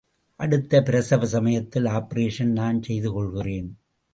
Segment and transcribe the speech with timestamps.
[0.39, 3.69] அடுத்த பிரசவ சமயத்தில் ஆப்பரேஷன் நான் செய்து கொள்கிறேன்.